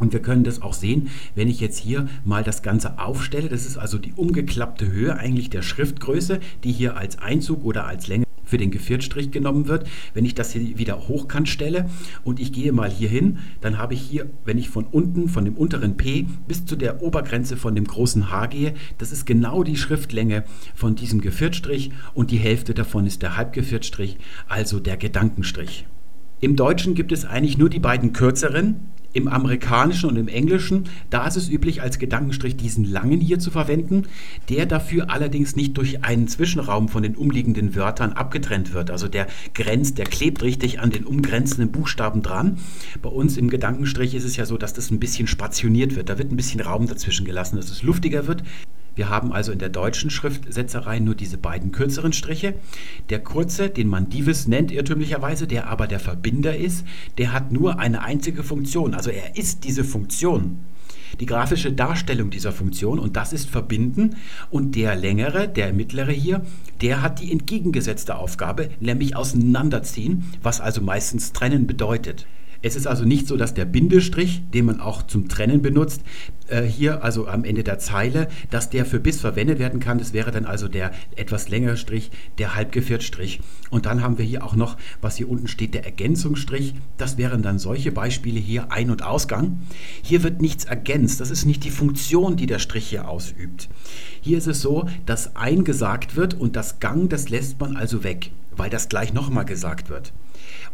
[0.00, 3.48] Und wir können das auch sehen, wenn ich jetzt hier mal das Ganze aufstelle.
[3.48, 8.08] Das ist also die umgeklappte Höhe eigentlich der Schriftgröße, die hier als Einzug oder als
[8.08, 9.86] Länge für den Geviertstrich genommen wird.
[10.12, 11.88] Wenn ich das hier wieder hochkant stelle
[12.24, 15.44] und ich gehe mal hier hin, dann habe ich hier, wenn ich von unten, von
[15.44, 19.62] dem unteren P bis zu der Obergrenze von dem großen H gehe, das ist genau
[19.62, 25.86] die Schriftlänge von diesem Geviertstrich und die Hälfte davon ist der Halbgeviertstrich, also der Gedankenstrich.
[26.40, 31.26] Im Deutschen gibt es eigentlich nur die beiden kürzeren, im Amerikanischen und im Englischen, da
[31.26, 34.04] ist es üblich, als Gedankenstrich diesen langen hier zu verwenden,
[34.48, 38.90] der dafür allerdings nicht durch einen Zwischenraum von den umliegenden Wörtern abgetrennt wird.
[38.90, 42.58] Also der grenzt, der klebt richtig an den umgrenzenden Buchstaben dran.
[43.02, 46.08] Bei uns im Gedankenstrich ist es ja so, dass das ein bisschen spationiert wird.
[46.08, 48.42] Da wird ein bisschen Raum dazwischen gelassen, dass es luftiger wird.
[48.94, 52.54] Wir haben also in der deutschen Schriftsetzerei nur diese beiden kürzeren Striche.
[53.08, 56.84] Der kurze, den man Divis nennt irrtümlicherweise, der aber der Verbinder ist,
[57.18, 58.94] der hat nur eine einzige Funktion.
[58.94, 60.58] Also er ist diese Funktion.
[61.18, 64.16] Die grafische Darstellung dieser Funktion und das ist verbinden
[64.50, 66.42] und der längere, der mittlere hier,
[66.80, 72.26] der hat die entgegengesetzte Aufgabe, nämlich auseinanderziehen, was also meistens trennen bedeutet.
[72.62, 76.02] Es ist also nicht so, dass der Bindestrich, den man auch zum Trennen benutzt,
[76.48, 79.98] äh, hier also am Ende der Zeile, dass der für bis verwendet werden kann.
[79.98, 83.40] Das wäre dann also der etwas längere Strich, der Halbgeviertstrich.
[83.70, 86.74] Und dann haben wir hier auch noch, was hier unten steht, der Ergänzungsstrich.
[86.98, 89.62] Das wären dann solche Beispiele hier Ein- und Ausgang.
[90.02, 91.20] Hier wird nichts ergänzt.
[91.20, 93.68] Das ist nicht die Funktion, die der Strich hier ausübt.
[94.20, 98.04] Hier ist es so, dass Ein gesagt wird und das Gang, das lässt man also
[98.04, 100.12] weg, weil das gleich nochmal gesagt wird.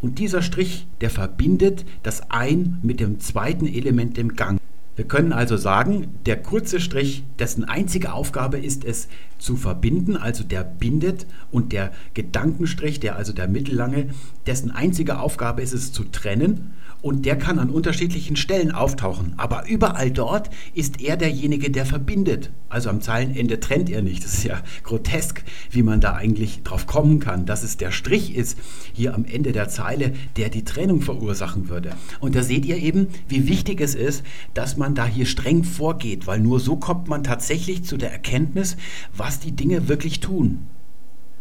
[0.01, 4.59] Und dieser Strich, der verbindet das Ein mit dem zweiten Element, dem Gang.
[4.97, 9.07] Wir können also sagen, der kurze Strich, dessen einzige Aufgabe ist es
[9.39, 14.09] zu verbinden, also der bindet, und der Gedankenstrich, der also der mittellange,
[14.47, 19.33] dessen einzige Aufgabe ist es zu trennen und der kann an unterschiedlichen Stellen auftauchen.
[19.37, 22.51] Aber überall dort ist er derjenige, der verbindet.
[22.69, 24.23] Also am Zeilenende trennt er nicht.
[24.23, 28.35] Das ist ja grotesk, wie man da eigentlich drauf kommen kann, dass es der Strich
[28.35, 28.57] ist
[28.93, 31.91] hier am Ende der Zeile, der die Trennung verursachen würde.
[32.19, 36.27] Und da seht ihr eben, wie wichtig es ist, dass man da hier streng vorgeht,
[36.27, 38.75] weil nur so kommt man tatsächlich zu der Erkenntnis,
[39.15, 40.67] was die Dinge wirklich tun.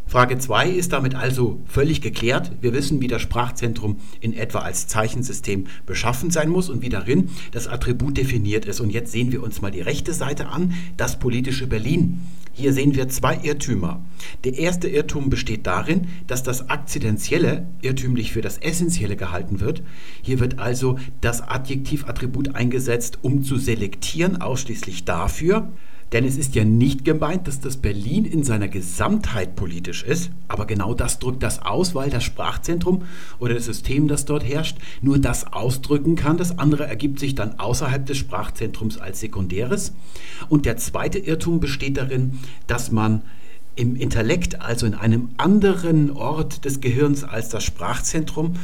[0.08, 2.52] Frage 2 ist damit also völlig geklärt.
[2.60, 7.30] Wir wissen, wie das Sprachzentrum in etwa als Zeichensystem beschaffen sein muss und wie darin
[7.50, 8.78] das Attribut definiert ist.
[8.78, 12.20] Und jetzt sehen wir uns mal die rechte Seite an, das politische Berlin.
[12.52, 14.00] Hier sehen wir zwei Irrtümer.
[14.44, 19.82] Der erste Irrtum besteht darin, dass das Akzidentielle irrtümlich für das Essentielle gehalten wird.
[20.22, 25.72] Hier wird also das Adjektivattribut eingesetzt, um zu selektieren, ausschließlich dafür,
[26.12, 30.66] denn es ist ja nicht gemeint, dass das Berlin in seiner Gesamtheit politisch ist, aber
[30.66, 33.02] genau das drückt das aus, weil das Sprachzentrum
[33.38, 36.36] oder das System, das dort herrscht, nur das ausdrücken kann.
[36.36, 39.94] Das andere ergibt sich dann außerhalb des Sprachzentrums als sekundäres.
[40.48, 43.22] Und der zweite Irrtum besteht darin, dass man
[43.74, 48.54] im Intellekt, also in einem anderen Ort des Gehirns als das Sprachzentrum,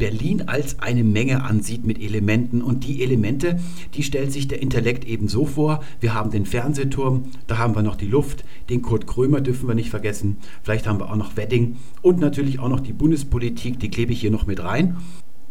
[0.00, 2.62] Berlin als eine Menge ansieht mit Elementen.
[2.62, 3.60] Und die Elemente,
[3.94, 5.84] die stellt sich der Intellekt eben so vor.
[6.00, 9.76] Wir haben den Fernsehturm, da haben wir noch die Luft, den Kurt Krömer dürfen wir
[9.76, 10.38] nicht vergessen.
[10.62, 14.20] Vielleicht haben wir auch noch Wedding und natürlich auch noch die Bundespolitik, die klebe ich
[14.20, 14.96] hier noch mit rein.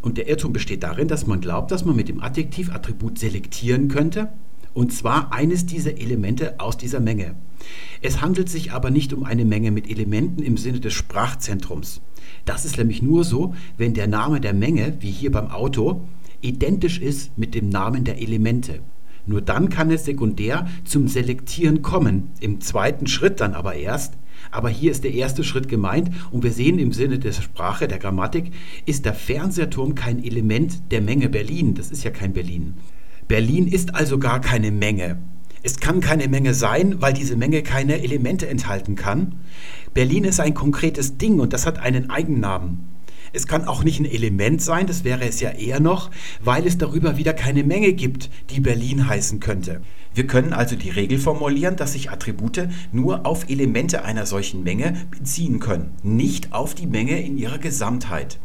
[0.02, 4.30] Und der Irrtum besteht darin, dass man glaubt, dass man mit dem Adjektivattribut selektieren könnte
[4.74, 7.36] und zwar eines dieser Elemente aus dieser Menge.
[8.02, 12.02] Es handelt sich aber nicht um eine Menge mit Elementen im Sinne des Sprachzentrums.
[12.46, 16.02] Das ist nämlich nur so, wenn der Name der Menge, wie hier beim Auto,
[16.42, 18.82] identisch ist mit dem Namen der Elemente.
[19.26, 24.14] Nur dann kann es sekundär zum Selektieren kommen, im zweiten Schritt dann aber erst.
[24.52, 28.00] Aber hier ist der erste Schritt gemeint und wir sehen im Sinne der Sprache, der
[28.00, 28.52] Grammatik,
[28.86, 31.76] ist der Fernsehturm kein Element der Menge Berlin.
[31.76, 32.76] Das ist ja kein Berlin.
[33.28, 35.20] Berlin ist also gar keine Menge.
[35.62, 39.36] Es kann keine Menge sein, weil diese Menge keine Elemente enthalten kann.
[39.94, 42.88] Berlin ist ein konkretes Ding und das hat einen Eigennamen.
[43.34, 46.12] Es kann auch nicht ein Element sein, das wäre es ja eher noch,
[46.44, 49.82] weil es darüber wieder keine Menge gibt, die Berlin heißen könnte.
[50.14, 54.96] Wir können also die Regel formulieren, dass sich Attribute nur auf Elemente einer solchen Menge
[55.10, 58.40] beziehen können, nicht auf die Menge in ihrer Gesamtheit.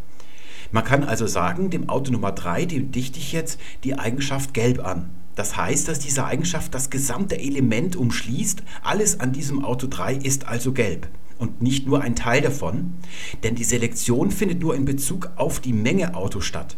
[0.73, 4.85] Man kann also sagen, dem Auto Nummer 3, dem dichte ich jetzt die Eigenschaft gelb
[4.85, 5.11] an.
[5.35, 8.63] Das heißt, dass diese Eigenschaft das gesamte Element umschließt.
[8.83, 12.95] Alles an diesem Auto 3 ist also gelb und nicht nur ein Teil davon,
[13.43, 16.77] denn die Selektion findet nur in Bezug auf die Menge Auto statt.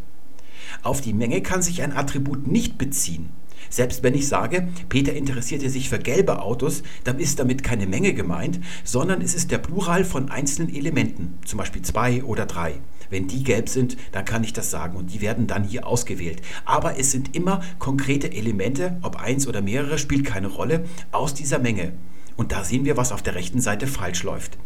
[0.83, 3.31] Auf die Menge kann sich ein Attribut nicht beziehen.
[3.69, 8.14] Selbst wenn ich sage, Peter interessierte sich für gelbe Autos, dann ist damit keine Menge
[8.14, 12.75] gemeint, sondern es ist der Plural von einzelnen Elementen, zum Beispiel zwei oder drei.
[13.11, 16.42] Wenn die gelb sind, dann kann ich das sagen und die werden dann hier ausgewählt.
[16.64, 21.59] Aber es sind immer konkrete Elemente, ob eins oder mehrere, spielt keine Rolle, aus dieser
[21.59, 21.92] Menge.
[22.37, 24.59] Und da sehen wir, was auf der rechten Seite falsch läuft.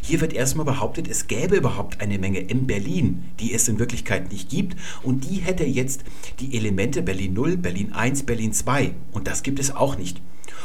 [0.00, 4.30] Hier wird erstmal behauptet, es gäbe überhaupt eine Menge in Berlin, die es in Wirklichkeit
[4.30, 4.76] nicht gibt.
[5.02, 6.04] Und die hätte jetzt
[6.40, 8.94] die Elemente Berlin 0, Berlin 1, Berlin 2.
[9.12, 10.20] Und das gibt es auch nicht.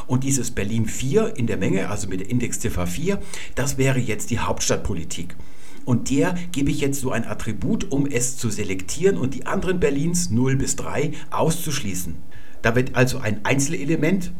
[0.07, 3.19] Und dieses Berlin 4 in der Menge, also mit der Indexziffer 4,
[3.55, 5.35] das wäre jetzt die Hauptstadtpolitik.
[5.83, 9.79] Und der gebe ich jetzt so ein Attribut, um es zu selektieren und die anderen
[9.79, 12.15] Berlins 0 bis 3 auszuschließen.
[12.61, 14.31] Da wird also ein Einzelelement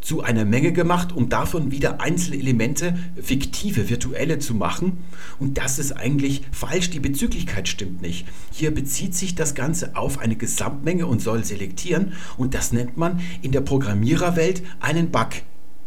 [0.00, 4.98] zu einer Menge gemacht, um davon wieder Einzelelemente, fiktive, virtuelle zu machen.
[5.38, 8.26] Und das ist eigentlich falsch, die Bezüglichkeit stimmt nicht.
[8.52, 13.20] Hier bezieht sich das Ganze auf eine Gesamtmenge und soll selektieren und das nennt man
[13.42, 15.28] in der Programmiererwelt einen Bug.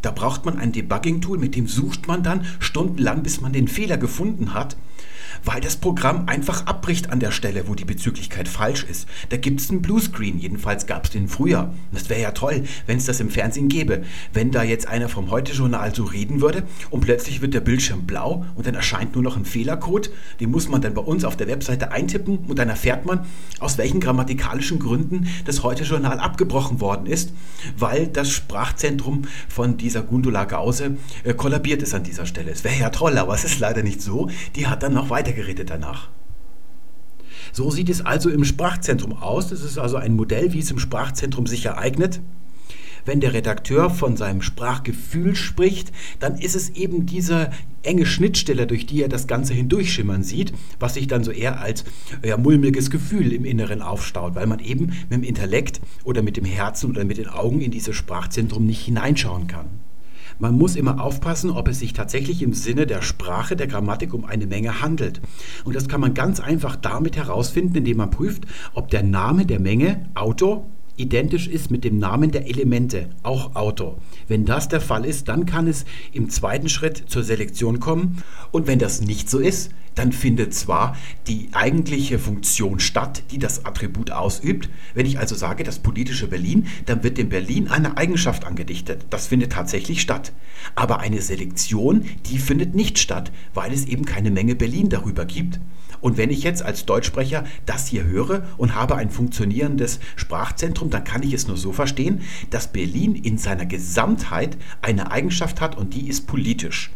[0.02, 3.98] Da braucht man ein Debugging-Tool, mit dem sucht man dann stundenlang, bis man den Fehler
[3.98, 4.76] gefunden hat
[5.46, 9.08] weil das Programm einfach abbricht an der Stelle, wo die Bezüglichkeit falsch ist.
[9.30, 11.74] Da gibt es einen Bluescreen, jedenfalls gab es den früher.
[11.92, 14.04] Das wäre ja toll, wenn es das im Fernsehen gäbe.
[14.34, 18.46] Wenn da jetzt einer vom Heute-Journal so reden würde und plötzlich wird der Bildschirm blau
[18.56, 21.48] und dann erscheint nur noch ein Fehlercode, den muss man dann bei uns auf der
[21.48, 23.26] Webseite eintippen und dann erfährt man,
[23.60, 27.34] aus welchen grammatikalischen Gründen das Heute-Journal abgebrochen worden ist,
[27.78, 32.52] weil das Sprachzentrum von dieser Gundula Gause äh, kollabiert ist an dieser Stelle.
[32.52, 34.30] Es wäre ja toll, aber es ist leider nicht so.
[34.56, 36.10] Die hat dann noch weiter weitergeredet danach.
[37.54, 39.50] So sieht es also im Sprachzentrum aus.
[39.50, 42.22] Das ist also ein Modell, wie es im Sprachzentrum sich ereignet.
[43.04, 47.50] Wenn der Redakteur von seinem Sprachgefühl spricht, dann ist es eben diese
[47.82, 51.84] enge Schnittstelle, durch die er das Ganze hindurchschimmern sieht, was sich dann so eher als
[52.24, 56.46] ja, mulmiges Gefühl im Inneren aufstaut, weil man eben mit dem Intellekt oder mit dem
[56.46, 59.66] Herzen oder mit den Augen in dieses Sprachzentrum nicht hineinschauen kann.
[60.42, 64.26] Man muss immer aufpassen, ob es sich tatsächlich im Sinne der Sprache, der Grammatik um
[64.26, 65.22] eine Menge handelt.
[65.66, 69.60] Und das kann man ganz einfach damit herausfinden, indem man prüft, ob der Name der
[69.60, 70.66] Menge Auto
[71.02, 73.98] identisch ist mit dem Namen der Elemente, auch Auto.
[74.28, 78.24] Wenn das der Fall ist, dann kann es im zweiten Schritt zur Selektion kommen.
[78.52, 80.96] Und wenn das nicht so ist, dann findet zwar
[81.28, 84.70] die eigentliche Funktion statt, die das Attribut ausübt.
[84.94, 89.06] Wenn ich also sage, das politische Berlin, dann wird dem Berlin eine Eigenschaft angedichtet.
[89.10, 90.32] Das findet tatsächlich statt.
[90.76, 95.60] Aber eine Selektion, die findet nicht statt, weil es eben keine Menge Berlin darüber gibt.
[96.02, 101.04] Und wenn ich jetzt als Deutschsprecher das hier höre und habe ein funktionierendes Sprachzentrum, dann
[101.04, 105.94] kann ich es nur so verstehen, dass Berlin in seiner Gesamtheit eine Eigenschaft hat und
[105.94, 106.92] die ist politisch.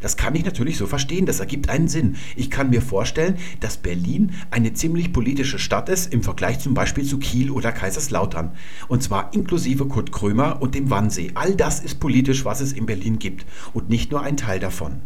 [0.00, 2.16] Das kann ich natürlich so verstehen, das ergibt einen Sinn.
[2.36, 7.04] Ich kann mir vorstellen, dass Berlin eine ziemlich politische Stadt ist im Vergleich zum Beispiel
[7.04, 8.52] zu Kiel oder Kaiserslautern.
[8.88, 11.32] Und zwar inklusive Kurt Krömer und dem Wannsee.
[11.34, 13.44] All das ist politisch, was es in Berlin gibt
[13.74, 15.02] und nicht nur ein Teil davon.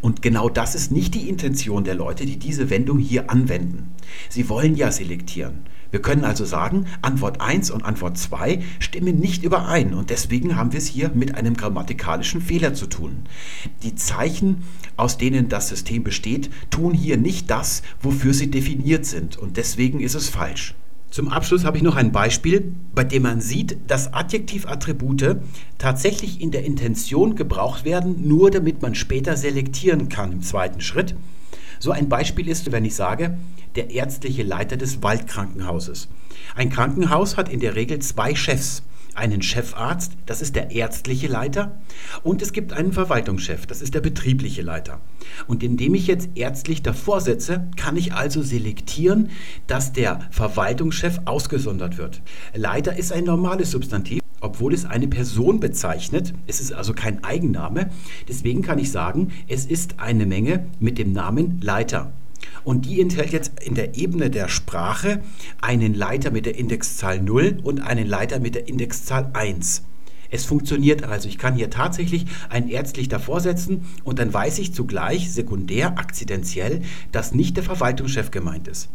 [0.00, 3.94] Und genau das ist nicht die Intention der Leute, die diese Wendung hier anwenden.
[4.28, 5.64] Sie wollen ja selektieren.
[5.90, 10.72] Wir können also sagen, Antwort 1 und Antwort 2 stimmen nicht überein und deswegen haben
[10.72, 13.22] wir es hier mit einem grammatikalischen Fehler zu tun.
[13.82, 14.64] Die Zeichen,
[14.96, 20.00] aus denen das System besteht, tun hier nicht das, wofür sie definiert sind und deswegen
[20.00, 20.74] ist es falsch.
[21.10, 25.36] Zum Abschluss habe ich noch ein Beispiel, bei dem man sieht, dass Adjektivattribute
[25.78, 31.14] tatsächlich in der Intention gebraucht werden, nur damit man später selektieren kann im zweiten Schritt.
[31.78, 33.38] So ein Beispiel ist, wenn ich sage,
[33.76, 36.08] der ärztliche Leiter des Waldkrankenhauses.
[36.54, 38.82] Ein Krankenhaus hat in der Regel zwei Chefs.
[39.16, 41.80] Einen Chefarzt, das ist der ärztliche Leiter,
[42.22, 45.00] und es gibt einen Verwaltungschef, das ist der betriebliche Leiter.
[45.46, 49.30] Und indem ich jetzt ärztlich davor setze, kann ich also selektieren,
[49.66, 52.22] dass der Verwaltungschef ausgesondert wird.
[52.54, 56.34] Leiter ist ein normales Substantiv obwohl es eine Person bezeichnet.
[56.46, 57.90] Es ist also kein Eigenname.
[58.28, 62.12] Deswegen kann ich sagen, es ist eine Menge mit dem Namen Leiter.
[62.66, 65.22] Und die enthält jetzt in der Ebene der Sprache
[65.60, 69.84] einen Leiter mit der Indexzahl 0 und einen Leiter mit der Indexzahl 1.
[70.32, 71.28] Es funktioniert also.
[71.28, 76.82] Ich kann hier tatsächlich ein ärztlich davor setzen und dann weiß ich zugleich sekundär, akzidentiell,
[77.12, 78.88] dass nicht der Verwaltungschef gemeint ist.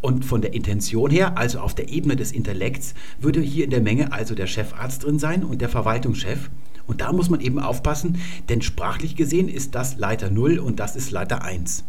[0.00, 3.80] Und von der Intention her, also auf der Ebene des Intellekts, würde hier in der
[3.80, 6.48] Menge also der Chefarzt drin sein und der Verwaltungschef.
[6.86, 10.94] Und da muss man eben aufpassen, denn sprachlich gesehen ist das Leiter 0 und das
[10.94, 11.82] ist Leiter 1.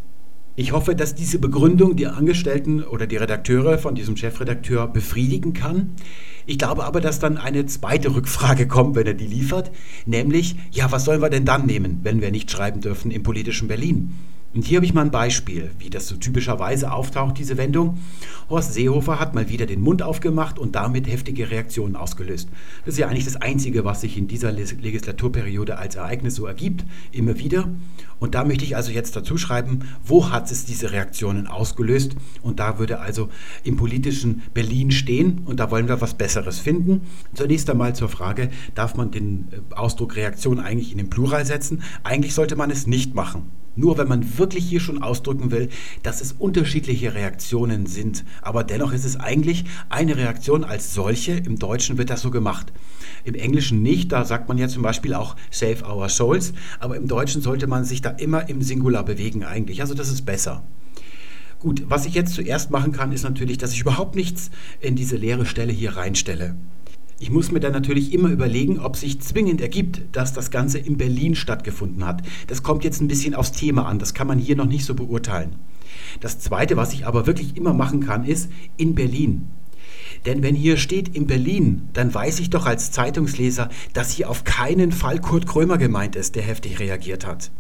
[0.58, 5.92] Ich hoffe, dass diese Begründung die Angestellten oder die Redakteure von diesem Chefredakteur befriedigen kann.
[6.46, 9.72] Ich glaube aber, dass dann eine zweite Rückfrage kommt, wenn er die liefert,
[10.06, 13.70] nämlich, ja, was sollen wir denn dann nehmen, wenn wir nicht schreiben dürfen im politischen
[13.70, 14.14] Berlin?
[14.54, 18.00] Und hier habe ich mal ein Beispiel, wie das so typischerweise auftaucht, diese Wendung.
[18.50, 22.50] Horst Seehofer hat mal wieder den Mund aufgemacht und damit heftige Reaktionen ausgelöst.
[22.84, 26.84] Das ist ja eigentlich das Einzige, was sich in dieser Legislaturperiode als Ereignis so ergibt,
[27.14, 27.70] immer wieder.
[28.20, 32.16] Und da möchte ich also jetzt dazu schreiben, wo hat es diese Reaktionen ausgelöst?
[32.42, 33.30] Und da würde also
[33.64, 37.02] im politischen Berlin stehen und da wollen wir was Besseres finden.
[37.34, 41.84] Zunächst einmal zur Frage, darf man den äh, Ausdruck Reaktion eigentlich in den Plural setzen?
[42.04, 43.61] Eigentlich sollte man es nicht machen.
[43.76, 45.70] Nur wenn man wirklich hier schon ausdrücken will,
[46.04, 48.26] dass es unterschiedliche Reaktionen sind.
[48.42, 51.34] Aber dennoch ist es eigentlich eine Reaktion als solche.
[51.34, 52.74] Im Deutschen wird das so gemacht.
[53.24, 54.12] Im Englischen nicht.
[54.12, 56.54] Da sagt man ja zum Beispiel auch Save Our Souls.
[56.80, 59.82] Aber im Deutschen sollte man sich da immer im Singular bewegen eigentlich.
[59.82, 60.64] Also das ist besser.
[61.60, 64.50] Gut, was ich jetzt zuerst machen kann, ist natürlich, dass ich überhaupt nichts
[64.80, 66.56] in diese leere Stelle hier reinstelle.
[67.22, 70.98] Ich muss mir dann natürlich immer überlegen, ob sich zwingend ergibt, dass das Ganze in
[70.98, 72.24] Berlin stattgefunden hat.
[72.48, 74.96] Das kommt jetzt ein bisschen aufs Thema an, das kann man hier noch nicht so
[74.96, 75.56] beurteilen.
[76.20, 79.52] Das Zweite, was ich aber wirklich immer machen kann, ist in Berlin.
[80.26, 84.44] Denn wenn hier steht in Berlin, dann weiß ich doch als Zeitungsleser, dass hier auf
[84.44, 87.52] keinen Fall Kurt Krömer gemeint ist, der heftig reagiert hat.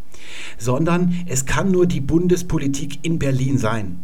[0.58, 4.00] Sondern es kann nur die Bundespolitik in Berlin sein.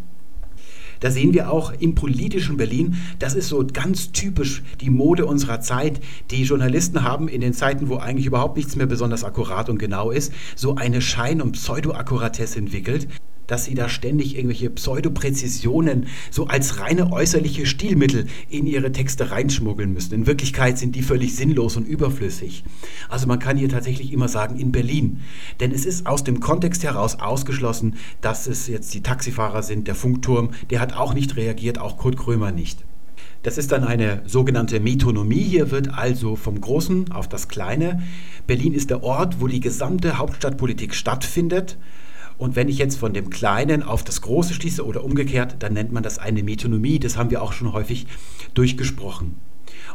[1.00, 5.62] Da sehen wir auch im politischen Berlin, das ist so ganz typisch die Mode unserer
[5.62, 6.00] Zeit.
[6.32, 10.12] Die Journalisten haben in den Zeiten, wo eigentlich überhaupt nichts mehr besonders akkurat und genau
[10.12, 13.08] ist, so eine Schein- und Pseudo-Akkuratesse entwickelt
[13.48, 19.94] dass sie da ständig irgendwelche Pseudopräzisionen so als reine äußerliche Stilmittel in ihre Texte reinschmuggeln
[19.94, 20.14] müssen.
[20.14, 22.64] In Wirklichkeit sind die völlig sinnlos und überflüssig.
[23.10, 25.22] Also man kann hier tatsächlich immer sagen in Berlin.
[25.60, 29.96] Denn es ist aus dem Kontext heraus ausgeschlossen, dass es jetzt die Taxifahrer sind, der
[29.96, 32.84] Funkturm, der hat auch nicht reagiert, auch Kurt Krömer nicht.
[33.44, 35.44] Das ist dann eine sogenannte Metonomie.
[35.44, 38.04] Hier wird also vom Großen auf das Kleine.
[38.46, 41.78] Berlin ist der Ort, wo die gesamte Hauptstadtpolitik stattfindet.
[42.38, 45.92] Und wenn ich jetzt von dem Kleinen auf das Große schließe oder umgekehrt, dann nennt
[45.92, 47.00] man das eine Metonomie.
[47.00, 48.06] Das haben wir auch schon häufig
[48.54, 49.36] durchgesprochen.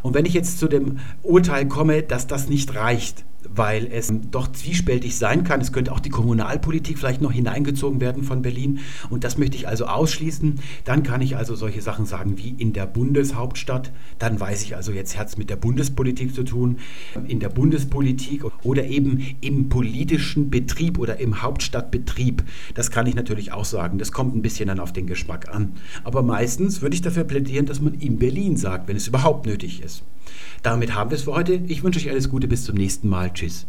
[0.03, 4.51] Und wenn ich jetzt zu dem Urteil komme, dass das nicht reicht, weil es doch
[4.53, 5.61] zwiespältig sein kann.
[5.61, 8.81] Es könnte auch die Kommunalpolitik vielleicht noch hineingezogen werden von Berlin.
[9.11, 10.61] Und das möchte ich also ausschließen.
[10.85, 13.93] Dann kann ich also solche Sachen sagen wie in der Bundeshauptstadt.
[14.19, 16.79] Dann weiß ich also, jetzt hat es mit der Bundespolitik zu tun.
[17.27, 22.45] In der Bundespolitik oder eben im politischen Betrieb oder im Hauptstadtbetrieb.
[22.75, 23.99] Das kann ich natürlich auch sagen.
[23.99, 25.73] Das kommt ein bisschen dann auf den Geschmack an.
[26.05, 29.83] Aber meistens würde ich dafür plädieren, dass man in Berlin sagt, wenn es überhaupt nötig
[29.83, 30.03] ist.
[30.63, 31.55] Damit haben wir es für heute.
[31.67, 32.49] Ich wünsche euch alles Gute.
[32.49, 33.33] Bis zum nächsten Mal.
[33.33, 33.67] Tschüss.